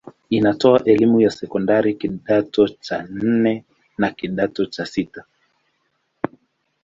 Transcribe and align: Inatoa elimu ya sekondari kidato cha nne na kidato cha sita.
Inatoa 0.29 0.83
elimu 0.83 1.21
ya 1.21 1.29
sekondari 1.31 1.93
kidato 1.93 2.67
cha 2.67 3.03
nne 3.09 3.65
na 3.97 4.07
kidato 4.11 4.65
cha 4.65 4.85
sita. 4.85 5.23